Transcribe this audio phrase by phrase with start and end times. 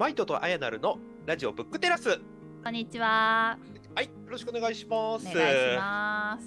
[0.00, 2.18] マイトとアヤナルのラジオブックテラス。
[2.64, 3.58] こんにちは。
[3.94, 5.28] はい、よろしくお願いします。
[5.28, 6.38] お願いしま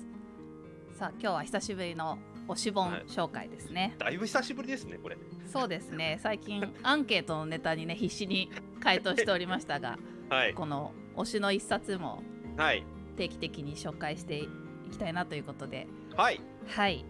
[0.91, 0.97] す。
[0.97, 3.93] さあ、今日は久しぶりの推し本はい紹介ですね。
[3.99, 5.19] だいぶ久しぶりですね、これ。
[5.45, 6.17] そうですね。
[6.23, 8.49] 最近 アンケートのネタにね必死に
[8.79, 9.99] 回答しておりましたが、
[10.35, 12.23] はい、この推しの一冊も
[12.57, 12.83] はい、
[13.17, 14.49] 定期的に紹介してい
[14.91, 15.85] きたいなということで、
[16.17, 17.05] はい、はい。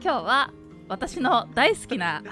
[0.00, 0.52] 今日は
[0.86, 2.22] 私の大好きな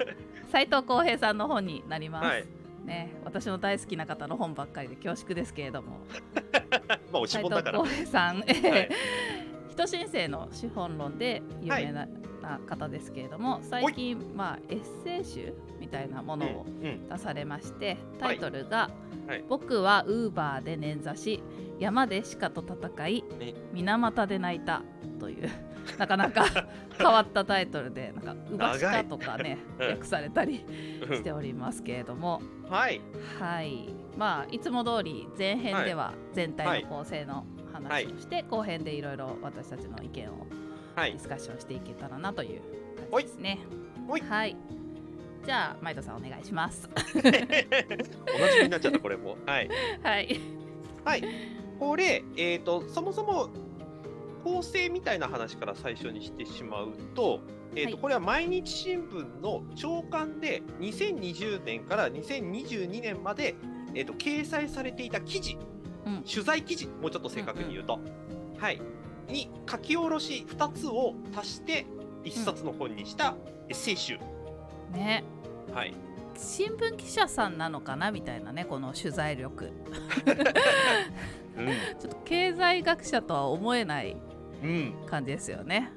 [0.52, 2.26] 斉藤浩平さんの本になります。
[2.26, 2.55] はい。
[2.86, 5.98] ね、私の大好きな方の本ばっかりで恐縮ですけれども、
[7.12, 7.84] まあ、おし斉ぼんだから。
[7.84, 8.60] 平さん、えい。
[8.64, 8.90] え、
[9.76, 12.06] 人申請の資本論で有名な,、
[12.40, 16.66] な方ですけれども最近、まあ、エッセイ集みたいなものを
[17.10, 18.90] 出されまして、タイトルが、
[19.26, 19.44] はい。
[19.48, 21.42] 僕はウーバーで捻挫し
[21.78, 23.54] 山で鹿と戦いね。
[23.72, 24.82] 水俣で泣いた」
[25.20, 25.50] という
[25.98, 26.44] なかなか
[26.96, 29.90] 変わったタイトルでなんか「ウバシカ」とかねうん。
[29.90, 30.64] 訳されたり
[31.08, 31.16] うん。
[31.16, 32.40] しておりますけれども。
[32.68, 33.00] はい、
[33.38, 37.44] はい、まあいつも通り前編では全体の構成の
[37.76, 40.46] 話をして、後編でいろいろ私たちの意見を
[40.94, 42.60] はいディ、スカッションしていけたらなという
[43.10, 43.58] 感じですね。
[44.08, 44.56] ほいはい。
[45.44, 46.88] じゃあマイトさんお願いします。
[47.14, 49.36] おなじみになっちゃった、これも。
[49.46, 49.68] はい、
[50.02, 50.40] はい。
[51.04, 51.24] はい、
[51.78, 53.48] これ、えっ、と、そもそも。
[54.46, 57.40] 構成みたいな話から最初にしてしまうと。
[57.74, 63.56] えーとはいこれは毎日新聞の朝刊で2020年から2022年まで、
[63.92, 65.75] えー、と掲載されていた記事うん。
[66.24, 67.98] 取材記事もうちょっと正確に言うと、
[68.58, 68.80] はい。
[69.28, 71.86] に書き下ろし2つを足して
[72.24, 73.34] 1冊の本にした
[73.68, 74.18] エッセイ集、
[74.92, 75.24] ね。
[75.72, 75.94] はい。
[76.36, 79.72] 新聞記者さんなのかなみたいなねこの取材力。
[81.98, 84.16] ちょっと経済学者とは思えない
[84.62, 84.72] うん、う
[85.04, 85.90] ん、感じですよね。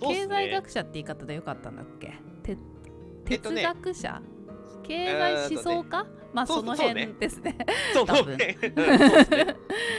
[0.00, 0.28] そうっすね。
[0.28, 2.14] 経済学者って言い方でよかったんだっけ？
[2.42, 2.60] て哲
[3.30, 3.62] えっとね
[4.82, 6.06] 経済思想家？
[6.32, 7.56] まあその辺ですね。
[7.92, 8.56] そう ね。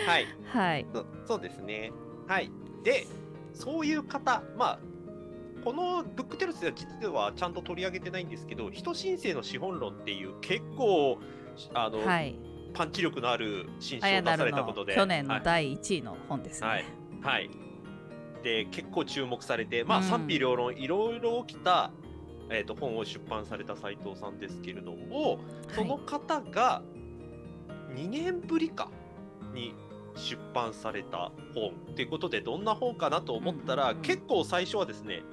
[0.08, 0.26] はい。
[0.46, 0.86] はい。
[0.94, 1.92] そそうですね。
[2.28, 2.52] はい。
[2.84, 3.08] で
[3.54, 4.80] そういう方まあ
[5.64, 11.20] このブックテルスでは実はちゃんと取り上げてないんですけど人申請の資本論っていう結構
[11.74, 12.36] あの、はい。
[12.74, 14.96] パンチ力のある新書あを出されたことで。
[14.96, 15.38] 去年はい。
[15.40, 16.68] の第1位の本ですね。
[16.68, 16.86] はい、
[17.22, 17.50] はい、
[18.44, 20.04] で結構注目されて、まあ、うん。
[20.06, 21.92] 賛否両論いろいろ起きた、
[22.54, 25.40] えー、と本を出版された斉藤さんですけれども
[25.76, 26.84] その方が
[27.96, 28.90] 2年ぶりか
[29.54, 29.76] に
[30.16, 34.02] 出版された本ということでどんな本かなと思ったら、うん。
[34.02, 35.24] 結構最初はですね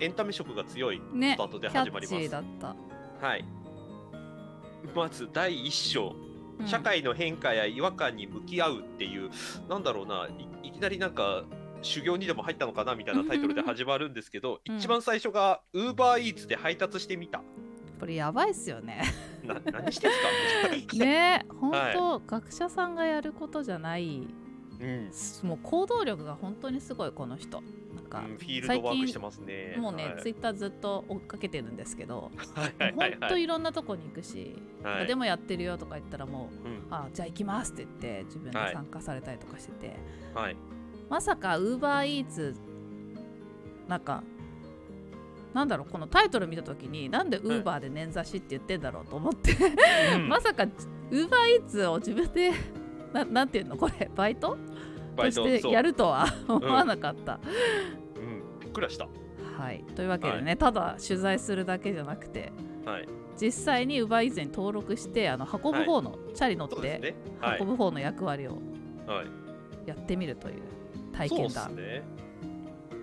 [0.00, 2.14] エンタメ色が強いねスタートで始まります。
[2.14, 2.76] ッチーだった。
[3.26, 3.44] はい。
[4.94, 6.14] まず第1章。
[6.60, 6.66] うん。
[6.66, 9.30] 社会の変化や違和感に向き合うっていう、
[9.68, 10.28] なんだろうな
[10.62, 11.44] いいきなりなんか
[11.82, 14.76] 修行にでも入ったのかなみたいなタイトルで始まるんですけど、うん。
[14.78, 17.42] 一番最初が UberEats で配達してみた。
[18.00, 19.02] これやばいっすよね。
[19.44, 20.18] な何してんす
[20.96, 20.96] か？
[21.04, 21.94] ね本はい。
[21.94, 24.26] 当、学者さんがやることじゃない。
[24.80, 25.10] うん、
[25.42, 27.60] もう行動力が本当にすごいこの人。
[27.96, 29.74] なんか、うんフィールドワークしてますね。
[29.76, 30.22] もうね、はい。
[30.22, 33.16] ツイッターずっと追っかけてるんですけど、はいはいはい。
[33.18, 35.06] 本当いろんなとこに行くし、はい。
[35.08, 36.94] でもやってるよとか言ったらもう、うん。
[36.94, 39.96] あじゃあ行きますって言って自分で参加されたりとかしてて、
[40.34, 40.56] はい
[41.08, 42.54] まさかウーバーイーツ
[43.88, 44.22] なんか
[45.54, 49.56] なんだろうこのタイトル見た時になんでウーバーで捻挫しって言ってんだろうと思って、
[50.14, 50.28] うん。
[50.28, 52.52] まさかウーバーイーツを自分で
[53.12, 53.76] ななんていうの？
[53.76, 54.58] これバイト？
[55.16, 57.40] バイトとしてやるとは思わなかった。
[58.16, 59.08] うん、びっくりした。
[59.56, 62.52] はい、というわけでね、ただ取材するだけじゃなくて
[62.84, 63.08] はい、
[63.40, 67.16] 実際にウーバーイーツに登録してあの運ぶ方の、チャリ乗ってね。
[67.40, 67.58] はい。
[67.60, 68.58] 運、ぶ方の役割を
[69.06, 69.26] はい、
[69.88, 70.62] やってみるという
[71.12, 71.68] 体そう験だ。
[71.68, 72.02] ですね。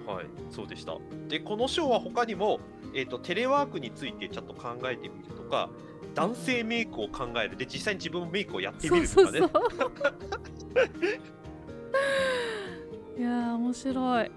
[0.06, 0.98] はい、そうでした。
[1.28, 2.60] で、この章は他にも、
[2.94, 5.70] えっ、と、テレワークについてちょっと考えてみるとか、
[6.14, 7.58] 男性メイクを考える。
[7.58, 9.66] で、実際に自分もメイクをやってみそうるとかね。
[9.66, 9.92] そうそう。
[13.20, 14.32] いやー面白い。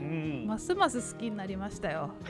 [0.00, 0.44] うん。
[0.46, 2.10] ますます好きになりましたよ。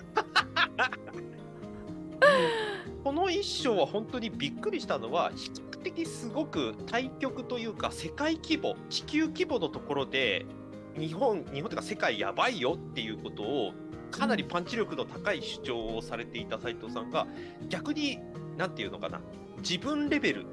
[3.02, 10.46] この一章は本当にびっくりしたのは、比較的すごく対極というか、世界規模、地球規模のところで、
[10.98, 13.72] 日本、日本というか世界やばいよっていうことを、
[14.10, 17.26] かなりパンチ力の高い主張をされていた斉藤さんが、
[17.68, 18.18] 逆に、
[18.56, 19.20] なんていうのかな、
[19.58, 20.46] 自分レベル、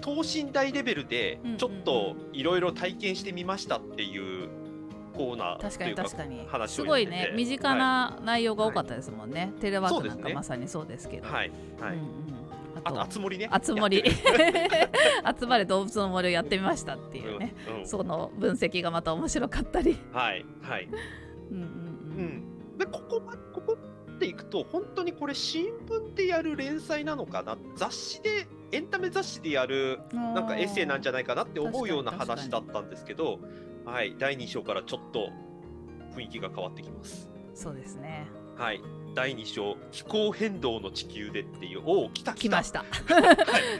[0.00, 4.50] 等身大レベルでちょっといろいろ体験してみましたっていう
[5.14, 6.46] コーナー確かに確かに。
[6.46, 9.54] 話すごいね身近な内容が多かったですもんね。
[9.60, 11.28] テレワークなんかまさにそうですけど。
[11.28, 11.50] はい、
[11.80, 11.94] はい。
[11.94, 12.43] うんうんあ
[12.92, 13.48] と、あつ森ね。
[13.50, 17.86] あつ森集まれ動物の森をやってみましたっているうね、うんうん。
[17.86, 19.98] その分析がまた面白かったり。
[20.12, 20.88] はい、はい。
[21.50, 21.64] うんうん
[22.16, 23.76] うん、でここまここ
[24.14, 27.58] っていくと本当にこれ新聞でやる連載なのかな？
[27.76, 33.38] 雑誌でエンタメ雑誌でやるなんかエッセイなんじゃないかなって思うような話だったんですけど、
[33.84, 35.30] はい、第2章からちょっと
[36.16, 37.28] 雰囲気が変わってきます。
[37.54, 38.80] そうですねはい、
[39.14, 41.82] 第2章気候変動の地球でっていう。
[41.84, 42.84] おお来た来ました。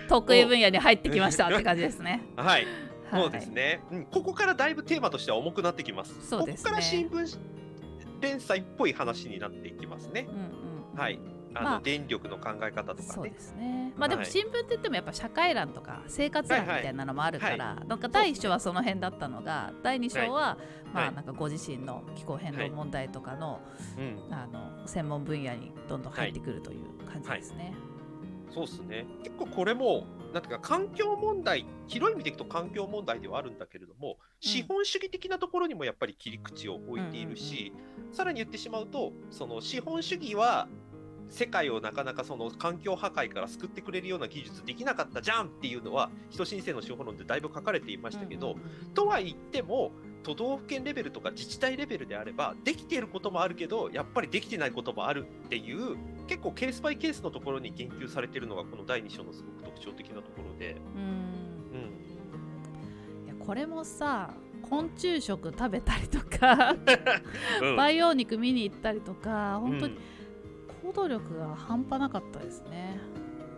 [0.08, 2.22] 得意分野に入ってきましたって感じですね。
[2.36, 2.66] はい。
[3.10, 3.22] はい。
[3.22, 6.14] そうですね、うん、ここからだいぶテーマとしては重くなってきます。
[6.26, 6.70] そうですね。
[6.70, 7.38] ここから新聞
[8.20, 10.26] 連載っぽい話になっていきますね。
[10.28, 10.36] うん
[10.94, 10.98] うん。
[10.98, 11.18] はい。
[11.54, 13.02] あの、まあ電力の考え方とかね。
[13.02, 13.92] そうですね。
[13.96, 14.30] まあでもはい。
[14.30, 20.58] 新聞って言ってもやっぱ社会欄とか生活欄みたいなのもあるから、なんか第一章はその辺だったのが第二章は、
[20.92, 21.08] まはい。
[21.08, 23.60] あなんかご自身の気候変動問題とかの,、
[23.98, 27.74] うん、あの専門分野にどんどん入ってくるという感じですね。
[28.54, 29.06] そうですね。
[29.24, 37.72] 結構これも、なんていうか、環境問題、広い意味でいくと環境問題ではあるんだけれども、資本主義的なところにもやっぱり切り口を置いているし、
[38.12, 40.68] さらに言ってしまうと、その資本主義は、
[41.30, 48.56] 世界をなかなかその環境破壊から救ってくれるような技術できなかったじゃんっていうのは人申請の資本論でだいぶ書かれていましたけど、
[48.94, 49.92] とは言っても
[50.22, 61.02] 都道府県レベルとか自治体レベルであればできていることもあるけどやっぱりできてないこともあるっていう結構ケースバイケースのところに言及されているのがこの第2章のすごく特徴的なところで、うん。
[61.78, 63.26] うん。
[63.26, 64.30] いやこれもさ
[64.62, 66.74] 昆虫食食べたりとか
[67.60, 67.76] うん。
[67.76, 70.13] 培養肉見に行ったりとか本当にうん
[70.84, 73.00] 行動力が半端なかったですね。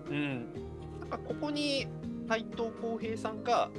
[0.09, 0.53] うん、
[1.01, 1.89] なんかここに
[2.29, 3.71] 斉藤浩平さんが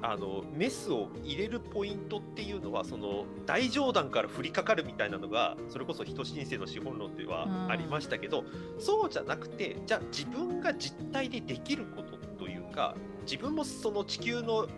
[0.00, 8.44] あのメスを入れるポイントっていうのはその大上段から降りかかるみたいなのがそれこそ人申請の資本論ではありましたけど、
[8.78, 14.68] そうじゃなくてじゃあ自分が実態でできることというか自分もその地球の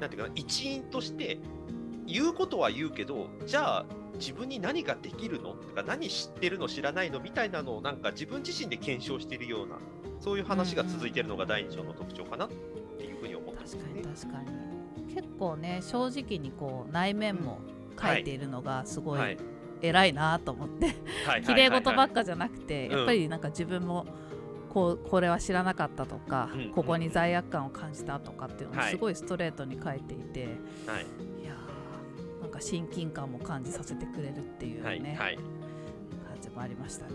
[0.00, 1.38] なんていうかな一員として
[2.06, 3.86] 言うことは言うけどじゃあ
[4.18, 5.50] 自分に何ができるの？
[5.54, 7.20] とか何知ってるの知らないの？
[7.20, 9.76] みたいなのをなんか自分自身で検証しているような
[10.20, 12.48] そういう話が続いているのが第二章の特徴かなっ
[12.98, 14.06] ていうふうに思ってます確かねに。
[14.06, 14.42] 確か
[15.08, 15.14] に。
[15.14, 17.58] 結構ね正直にこう内面も
[18.00, 19.38] 書いているのがすごいはい。
[19.82, 20.94] 偉いなと思って。
[21.26, 21.42] はい。
[21.44, 24.06] 綺麗事ばっかかじゃなくてうんやっぱりなんか自分も
[24.72, 26.70] こうこれは知らなかったとかうん。
[26.70, 28.90] ここに罪悪感を感じたとかっていうのをはい。
[28.92, 30.44] すごいストレートに書いていて。
[30.86, 31.06] はい
[32.54, 35.44] か親近感も感じさせてくれるっていうはいねはい感
[36.40, 37.12] じもありましたね。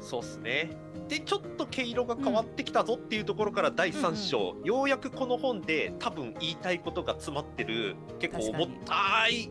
[0.00, 0.70] そうっすね。
[1.08, 9.50] でちょっと毛色が変わってきたぞっていうところから第3章、ようやくこの本で多分言いたいことが詰まってる結構重たい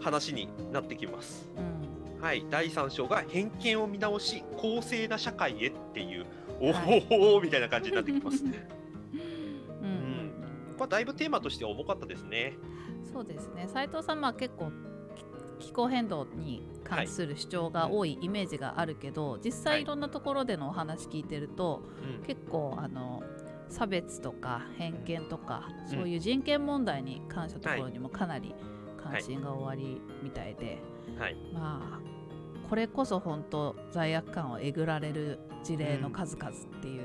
[0.00, 1.48] 話になってきます。
[1.56, 6.26] うんはい、第3章が偏見を見直し公正な社会へっていう
[6.60, 8.44] おはお、みたいな感じになってきます。
[8.46, 10.32] うんうん
[10.70, 12.56] ここはだいぶテーマとして重かったですね。
[13.12, 13.68] そうですね。
[13.68, 14.72] 斉藤さんは結構
[15.60, 19.78] き気候変動に関する主張が多いイメージがあるけど、実はい。
[19.78, 21.82] 際いろんなところでのお話聞いてると、
[22.18, 22.26] うん。
[22.26, 23.22] 結構あの
[23.68, 25.88] 差別とか偏見とか、うん。
[25.88, 28.54] そういう人権問題に関したところにもかなり
[29.02, 30.78] 関心がおありみたいで、
[31.18, 37.02] はい、まあこれこそ本当罪悪感をえぐられる事例の数々っていう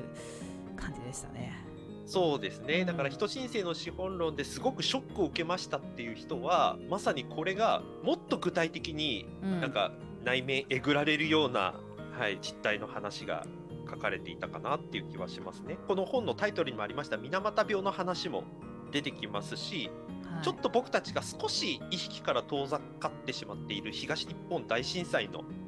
[0.75, 1.66] 感じでしたね。
[2.07, 9.61] そうですね、うんだから人申請の資本論ですごくショックを受けましたっていう人はまさにこれがもっと具体的にうん。
[9.61, 9.91] なんか
[10.23, 11.75] 内面えぐられるような、
[12.17, 13.45] はい、実態の話が
[13.89, 15.77] 書かれていたかなっていう気はしますね。
[15.87, 18.43] この本のタイトルにもありました水俣病の話も
[18.91, 19.89] 出てきますし、
[20.23, 20.43] はい。
[20.43, 25.66] ちょっと僕たちが少し意識から遠ざかってしまっている東日本大震災の、うん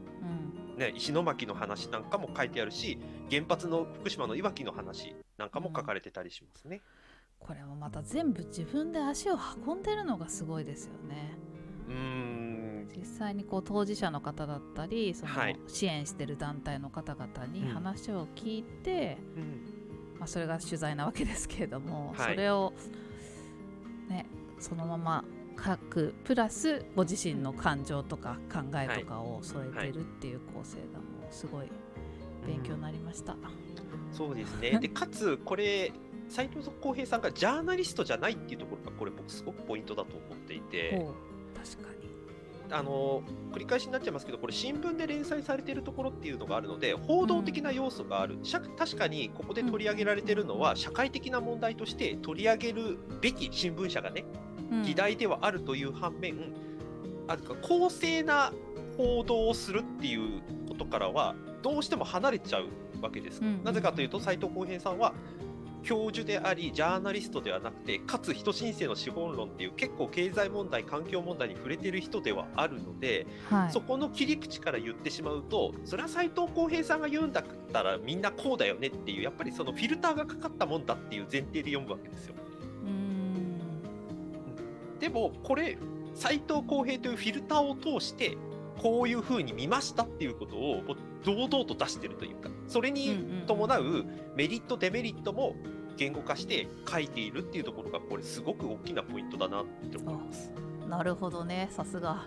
[0.80, 2.98] ね、石巻の話なんかも書いてあるし
[3.30, 6.82] 原発の福島のいわきの話なんかも書かれてたりしますね。
[7.38, 11.38] これもまた全部自分で足を運んでるのがすごいですよね。
[11.88, 12.90] うーん。
[12.96, 15.60] 実際にこう当事者の方だったりそのはい。
[15.68, 17.68] 支援してる団体の方々にうん。
[17.74, 20.16] 話を聞いて、うん。
[20.18, 22.34] まあ、それが取材なわけですけれども、はい。
[22.36, 22.74] それを、
[24.10, 24.26] ね、
[24.60, 25.26] そのまま
[25.64, 31.68] 書くプラスご自身の感情とか考えとかを添えてるっていう構成がもうすごい
[32.46, 33.36] 勉強になりました。
[34.12, 34.80] そうですね。
[34.80, 35.92] で、 かつ、これ、
[36.30, 41.06] 斉藤浩平さんがジャーナリストじゃないっていうところが、これ、僕、すごくポイントだと思っていて、
[41.56, 42.00] 確かに。
[42.72, 54.24] あの繰り返しになっちゃいますけど、これ、新聞で連載されているところっていうのがあるので、報道的な要素がある、しゃ確かにここで取り上げられているのは、社会的な問題として取り上げるべき新聞社がね、
[54.54, 56.36] うん議題ではあるという反面、
[57.28, 58.54] あるか公正な
[58.98, 62.68] 報道をするっていうことからは、どうしても離れちゃう
[63.02, 63.42] わけです。
[63.42, 65.14] うんうんなぜかというと、斉藤浩平さんは、
[65.84, 82.36] 教授でありジャーナリストではなくてかつ人申請の資本論っていう結構経済問題環境問題に触れてる人ではあるので、はいそこの切り口から言ってしまうとそれは斎藤浩平さんが言うんだったらみんなこうだよねっていうやっぱりそのフィルターがかかったもんだっていう前提で読むわけですよ。
[85.00, 85.78] でもこれ
[86.16, 88.38] 斎藤浩平というフィルターを通して
[88.78, 90.84] こういうふうに見ましたっていうことを
[91.24, 95.56] 堂々と出してるというかそれに伴うメリットデメリットも
[95.98, 100.50] 言語化して書いているっていうところがこれすごく大きなポイントだなって思います。
[100.88, 102.26] なるほどねさすが、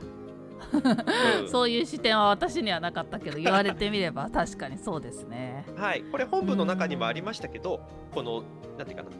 [1.41, 1.49] うん。
[1.49, 5.65] そういう視点は私にはなかったけど言われてみれば確かにそうですね。
[5.77, 7.81] はい、これ本文の中にもありましたけど、
[8.13, 8.45] この
[8.77, 9.11] なんていうかな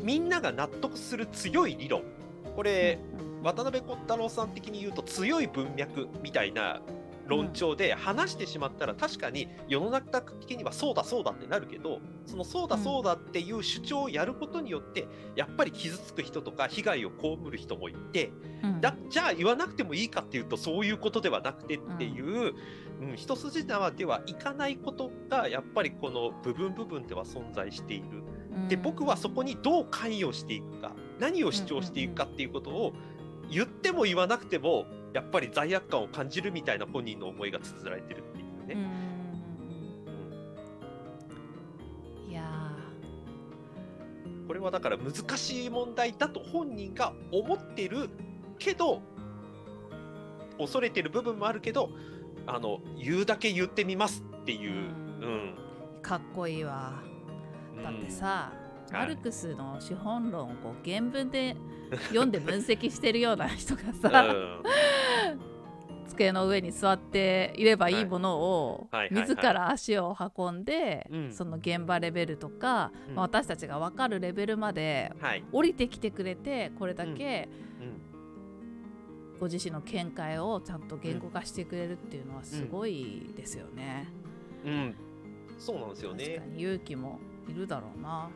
[0.00, 2.02] みんなが納得する強い理論
[2.56, 2.98] これ
[3.42, 6.80] 渡辺小太郎さん的に言うと強い文脈みたいな
[7.26, 18.32] 論調で話してしまったら確かに世の中的にはそうだそうだってなるけどそのそうだうんそうだっていう主張をやることによってやっぱり傷つく人とか被害を被る人もいて
[18.62, 18.80] うん。
[18.80, 22.54] だじゃあ言わなくてもいいかっていうとそういうことではなくてっていう、
[23.02, 23.16] うん。
[23.16, 28.22] 一筋縄ではいかないことがやっぱりこの部分部分では存在している。
[28.68, 32.92] で僕はそこにどう関与していくか何を主張していくかっていうことを
[33.50, 38.74] 言っても言わなくてもやっぱり罪悪感を感じるみたいな本人の思いが綴られてるっていううね。
[38.74, 38.86] ん
[42.30, 42.70] いや
[44.46, 48.10] これはだから難しい問題だと本人が思ってる
[48.58, 49.00] けど
[50.58, 51.90] 恐れてる部分もあるけど
[52.46, 54.70] あの言うだけ言ってみますっていう。
[54.70, 54.76] うう
[55.28, 55.54] ん。
[55.98, 57.02] ーかっこいいわ。
[57.82, 61.56] だってさ、うんマルクスの資本論をこう原文で
[62.08, 63.94] 読んで分析してるような人がうん。
[63.94, 64.34] さ、
[66.08, 71.32] 机の上に座っていればいいものを、自ら足を運んで、うん。
[71.32, 73.14] その現場レベルとか、うん。
[73.14, 77.48] まあ私たちが分かるレベルまではい、降りてきてくれてこれだけ
[77.80, 79.38] うん。
[79.38, 84.08] ご自身の見解をちゃんと言語化してくれるっていうのはすごいですよね。
[84.64, 84.94] うん、
[85.58, 86.24] そうなんですよね。
[86.24, 86.46] 確か。
[86.46, 88.30] に勇気もいるだろうな。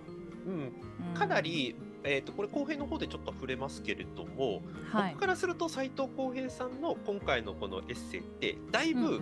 [0.51, 5.11] うん、うんかな、り、えー、とこれ後編の方でちょっと触れますけれども、はい。
[5.13, 9.21] 僕からすると斉藤浩平さんの今回のこのエッセイってだいぶうんうん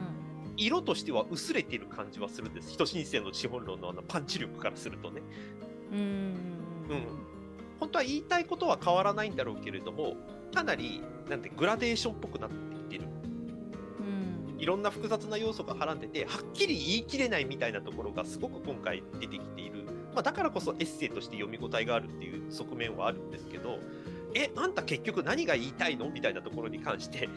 [0.59, 2.73] 色としては薄れている感じはするんです。
[2.73, 5.23] 人申請の資本論のあのパンチ力からするとね。
[5.93, 7.07] うんうん
[7.79, 10.17] 本当は言いたいことは変わらないんだろうけれども
[10.53, 13.05] かなりなんてグラデーションっぽくなってきてる。
[14.01, 14.61] うん。
[14.61, 19.85] いろんな複雑な要素がはらんでてはっきり言い切れないみたいなところがすごく今回出てきている、
[20.15, 23.79] まあ、だからこそエッセイとして読み応えがあるっていう側面はあるんですけど
[24.35, 27.31] えあんた結局何が言いたいのみたいなところに関して言い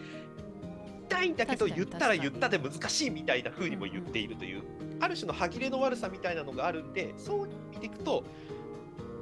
[1.10, 4.63] たいんだけど言ったら言ったで難しいみたいな風にも言っているという、
[5.01, 8.24] ある種の歯切れの悪さみたいなのがあるんでそう見ていくと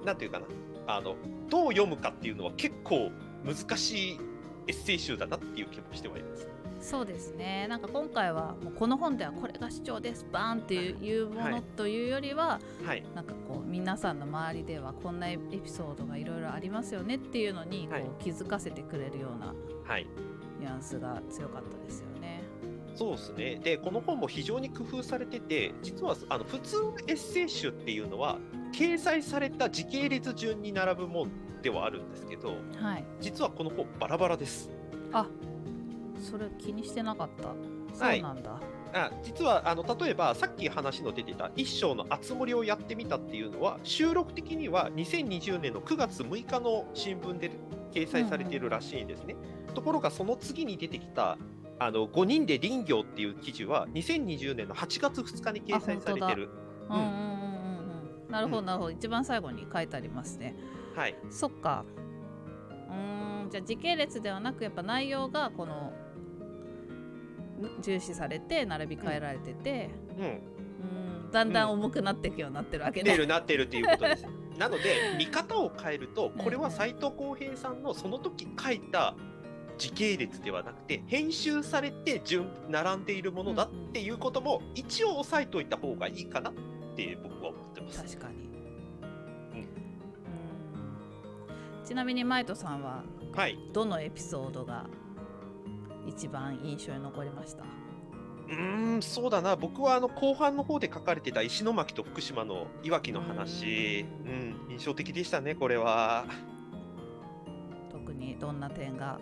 [0.06, 0.46] なんていうかな
[0.88, 1.16] あの
[1.50, 3.12] どう読むかっていうのは結構
[3.44, 4.20] 難しい
[4.68, 6.59] エッセイ集だなっていう気もしてはいます。
[6.80, 20.08] そうですねなんか今回はもうこの本ではこれが主張ですバーンっていういうものはいというよりは、はいなんかこう皆さんの周りではこんなエピソードがいろいろありますよねっていうのにこはいう気づかせてくれるようなはい
[20.60, 22.44] ニュアンスが強かったですよね。
[22.96, 23.56] そうですね。
[23.64, 28.40] で、この本も非常に工夫されてて、実はあの普通のエッセイ集っていうのは、
[28.74, 31.32] 掲載された時系列順に並ぶもん
[31.62, 33.06] ではあるんですけど、はい。
[33.22, 34.70] 実はこの本バラバラです。
[35.14, 35.28] あ
[36.20, 37.50] それ気にしてなかった？
[37.50, 38.60] はいそうなんだ。
[38.92, 47.52] あ実はあの例えばさっき話の出てた一章の「あつ森」をやってみたっていうのは収録的には2020年の9月6日の新聞で
[47.92, 49.36] 掲載されているらしいんですね。
[49.76, 51.38] ところがその次に出てきた
[51.78, 56.50] あの5人で林業っていう記事は2020年の8月2日に掲載されてる。
[56.90, 57.14] うんうんうんうん
[58.26, 58.32] うん。
[58.32, 58.92] なるほどなるほど。
[58.92, 60.56] 一番最後に書いてありますね。
[60.96, 61.86] はい、そっか。
[62.90, 65.94] うーんじゃあ時系列ではなくやっぱ内容がこのん
[67.82, 73.10] 重視されて並び替えられてて、うん、うん、だんだん重くなっていくようになってるわけね。
[73.10, 74.26] なってるなってるっていうことです。
[74.58, 79.16] なので見方を変えるとこれは斎藤浩平さんのその時書いた
[79.78, 86.54] 時系列ではなくて編集されて順並んでいるものだっていうことも一応押さえておいた方がいいかなっ
[86.98, 88.04] て僕は思ってます。
[88.04, 88.36] 確かに。
[88.36, 89.68] うんうん
[91.86, 93.58] ちなみにマイトさんははい。
[93.74, 94.86] どのエピソードが
[96.20, 97.64] 一番印象に残りました？
[97.64, 99.56] うーんそうだな。
[99.56, 106.26] 僕はあの後半の方で書かれてた石巻と福島のいわきの話、うん、印象的でしたねこれは。
[107.90, 109.18] 特にどんな点が？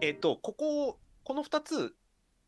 [0.00, 1.94] えっ、とこここの2つ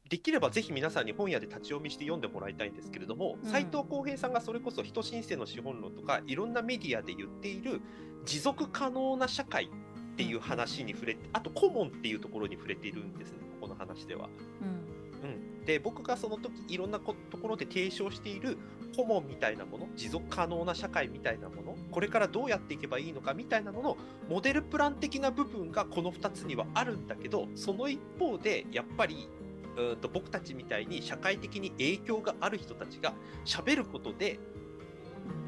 [0.09, 3.50] できればぜひ皆さんに本屋で立ち読みして読んでもらいたいんですけれどもうん。
[3.50, 7.82] 斎、藤浩平さんがそれこそ人申請の資本論とかいろんなメディアで言っている
[8.25, 9.68] 持続可能な社会
[10.12, 14.28] っていう話に触れてあとコモンっていうところに触れているんですねここの話では。
[14.61, 18.59] うんうん、で僕がその時いろんなこところで提唱している
[18.97, 23.97] コモンみたいなもの持続可能な社会みたいなものこれからどうやっていけばいいのかみたいなのの
[24.28, 29.28] モデルプラン的な部分がこの2つにはあるんだけどその一方でやっぱり
[29.76, 33.14] うーんと僕たちみたいに社会的に影響がある人たちが
[33.45, 34.40] 喋ることで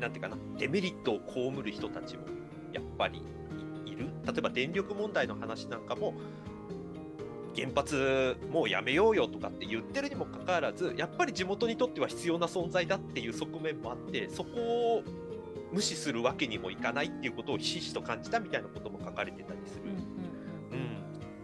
[0.01, 2.23] なんていうかなデメリットを被る人たちも
[2.73, 3.23] やっぱり
[3.95, 6.15] いいる例えば電力問題の話なんかも
[7.57, 15.03] 原発もうやめようよとかって言ってるにもかかわらずやっぱり地元にとっては必要な存在だっていう側面もあってそこを
[15.73, 19.83] 無視するわけにもいかないっていうことをひしひしと感じたみたいなことも書かれてたりする。
[20.73, 20.95] うん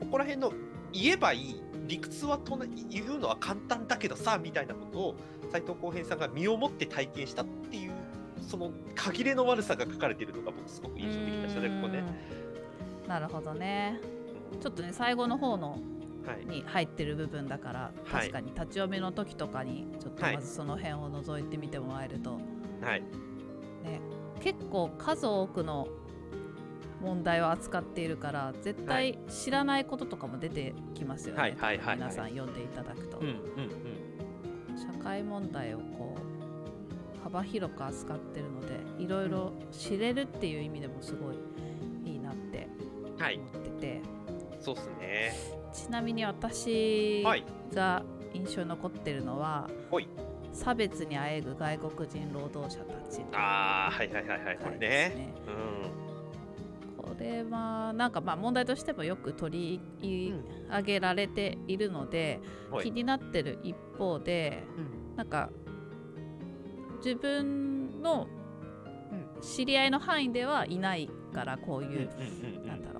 [0.00, 0.52] ここら辺の
[0.92, 5.14] 言えばいい理屈はとな言うのは簡単だけどさみたいなことを
[5.52, 7.92] 斉藤浩平さんが身をもって体験したっていう
[8.40, 12.02] その歯切れの悪さが書かれているのが僕すごく印象的でしたねここね。
[13.16, 14.00] うんなるほどね。
[14.60, 15.78] ちょっとね最後の方の
[16.26, 18.30] はい、に入ってる部分だからはい。
[18.30, 20.34] 確かに立ち読みの時とかにちょっとはい。
[20.36, 22.38] まずその辺を覗いてみてもらえると、
[22.82, 24.00] はい、ね、
[24.40, 25.88] 結構数多くの
[27.02, 34.78] 問題を扱っているから絶対知らないこととかも出てきますよね、はい皆さん読んでいただくと、うんうん。
[34.78, 41.36] 社会問題をこう幅広く扱ってるのでいろいろ知れるっていう意味でもすごい、
[43.24, 44.00] 思ってて、
[44.60, 45.32] そうっすね。
[45.72, 48.02] ちなみに私はい、が
[48.34, 50.08] 印象に残ってるのは、ほい。
[50.52, 53.20] 差別にあえぐ外国人労働者たち。
[53.32, 55.32] ああ、はいはいはいはい、これね。
[55.46, 62.84] うこれはなんかまあ問題としてもよく取りん、上げられているので、はい。
[62.84, 65.50] 気になってる一方でうん、なんか
[67.04, 68.26] 自分の
[69.40, 72.99] 知り合いの範囲ではいないからこういう、うん、うん、うん、なんだろ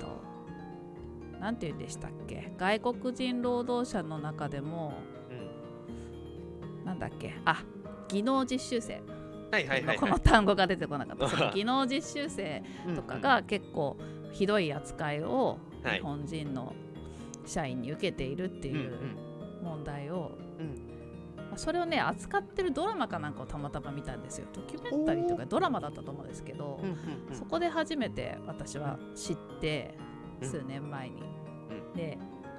[0.00, 2.52] となんて言うんでしたっけ？
[2.58, 4.92] 外国人労働者の中でも
[5.30, 7.34] うん、なんだっけ？
[7.44, 7.62] あ
[8.08, 9.00] 技能実習生。
[9.50, 11.28] はいはいはい、この単語が出てこなかった。
[11.28, 12.62] その 技能実習生
[12.94, 13.96] とかうんが結構
[14.32, 15.96] ひどい扱いをはい。
[15.96, 16.74] 日本人の
[17.46, 18.92] 社員に受けているっていう
[19.62, 20.32] 問題を、
[21.60, 24.46] それをね扱ってるドラマかなんかをたまたま見たんですよ。
[24.52, 26.80] ドキュメンタリーとかドラマだったと思うんですけど、
[27.32, 29.94] そこで初めて私は知って
[30.40, 30.48] うん。
[30.48, 31.22] 数年前に。
[31.92, 31.94] うん。
[31.94, 32.16] で、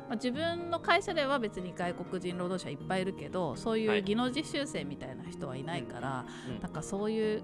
[0.08, 4.00] まあ、自分の会社では別に外国人労働者いっぱいいるけどそういはい。
[4.00, 7.44] う技能実習生みたいな人はいないから、うんなんかそういう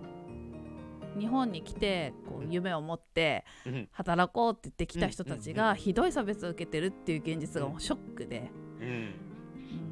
[1.18, 2.52] 日本に来てこううん。
[2.52, 8.52] 夢を持ってうん、働こうって言ってきた人たちがひどい差別を受けてるっていう現実がもうショックで,、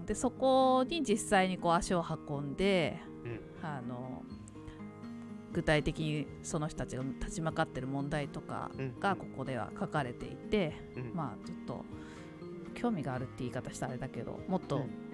[0.05, 4.21] でそこに実際にこう足を運んでうん、あの
[5.51, 11.85] 具体的にその人たちが立ち向かってる問題とかうんがここでは書かれていて、うん、まあちょっと
[12.75, 15.05] 興味があるって言い方したらあれだけどもっとうん。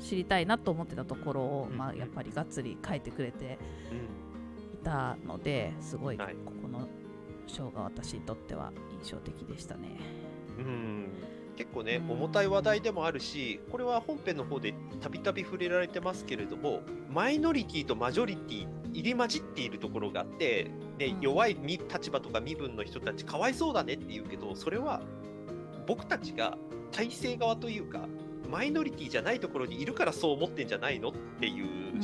[0.00, 3.58] 知りたいなと思ってたところを、うんまあ、やっぱりがっつり書いてくれて
[3.92, 6.24] うん、いたのですごいこ
[6.62, 6.88] この
[7.46, 9.98] 章が私にとっては印象的でしたね。
[10.58, 11.08] うん、
[11.60, 12.12] 結構ね、うん。
[12.12, 21.20] 重たい話題でもあるし、これは本編の方でたびたび触れられてますけれども、マイノリティとマジョリティ入り混じっているところがあって、でうん。
[21.20, 25.02] 弱い身立場とか身分の人たちかわいそうだねって言うけど、それは
[25.86, 26.56] 僕たちが
[26.92, 28.08] 体制側というか、
[28.50, 32.00] マイノリティじゃないところにいるからそう思ってんじゃないのっていう、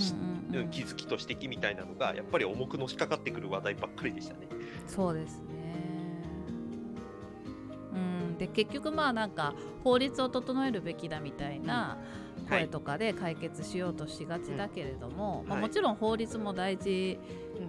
[0.70, 4.48] 気づきと指摘みたいなのがやっぱり重くのしかかってくる話題ばっかりでしたね。
[4.86, 5.55] そうですね
[7.96, 7.98] う
[8.34, 11.98] ん、で結局まあなんか法律を整えるべきだみたいな
[12.48, 12.60] はい。
[12.60, 15.68] 声とかで解決しようとしがちだけれども、まあ、はい。
[15.68, 17.18] もちろん法律も大事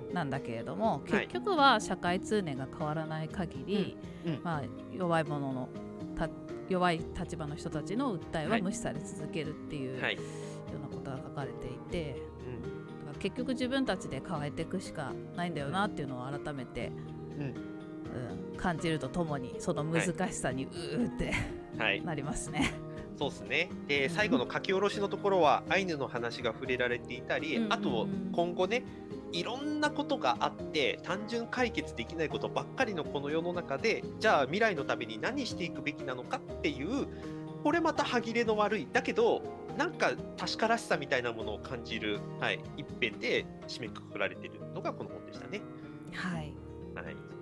[0.09, 1.27] うんなんだけれども、はい。
[1.27, 4.33] 結局は社会通念が変わらない限り、うん。
[4.33, 4.39] うん。
[4.43, 4.63] まあ、
[4.95, 5.69] 弱い者の
[6.15, 6.29] た
[6.69, 8.61] 弱い立場の人たちの訴えははい。
[8.61, 10.15] 無視され続けるっていうよはい。
[10.15, 10.19] う
[10.81, 12.21] なことが書かれていて、
[13.05, 13.19] うん。
[13.19, 16.91] 結局自分たちで変えていくしかないんだよなっていうのを改めて、
[17.39, 17.55] うん
[18.51, 21.33] うん、感じるとともにその難しさにうーって
[21.77, 22.73] はいなりますね。
[23.17, 23.69] そうですね。
[23.87, 28.83] で、最後の書き下ろしのところは、アイヌの話が触れられていたり、うんうんうんあと、今後ね、
[29.33, 37.07] いろんなことがあって、単純解決できないことばっかりのこの世の中で、じゃあ未来のために何していくべきなのかっていう、
[37.63, 39.41] これまた歯切れの悪い、だけど、
[39.77, 45.61] なんか確からしさみたいなものを感じる、はい、一編で締めくくられているのがこの本でしたね。
[46.13, 46.53] はい、
[46.95, 47.36] はい。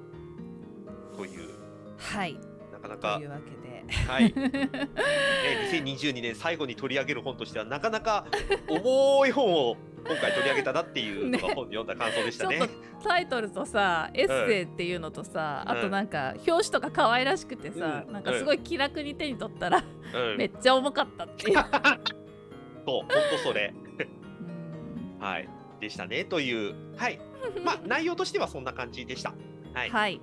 [1.15, 1.49] という。
[1.97, 2.39] はい、流
[2.81, 3.15] かなか。
[3.17, 3.65] というわけで。
[4.07, 4.33] はい、ね、
[5.71, 8.25] 2022年最後に取り上げる本としてはなかなか
[8.67, 12.57] 重い本を今回取り上げたなっていうのが 本で読んだ感想でしたね。
[12.57, 12.73] ちょっと
[13.07, 15.77] タイトルとさエッセイっていうのとさ、うん。
[15.77, 18.13] あとなんか表紙とか可愛らしくてさ、うん。
[18.13, 21.57] なんかすごい気楽に手に取ったら、うん、めっちゃ重かったっていう。
[22.85, 25.19] そう本当それ、うん。
[25.19, 25.49] はい、
[25.79, 27.19] でしたねという、はい。
[27.63, 29.33] まあ、内容としてはそんな感じでした。
[29.73, 30.21] はい、はい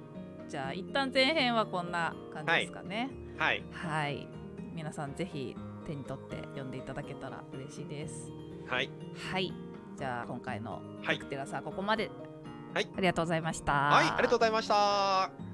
[0.49, 3.11] じゃあ一旦前編はこんな感じですかね。
[3.39, 3.63] はい。
[3.73, 4.27] はい、
[4.75, 8.31] 皆さんぜひ手に取って読んでいただけたら嬉しいです。
[8.67, 8.91] はい。
[9.33, 9.53] はい。
[9.97, 12.11] じゃあ今回のはい「テラサ」ここまで、
[12.75, 12.89] はい。
[12.97, 13.73] ありがとうございました。
[13.73, 15.52] はい、ありがとうございました。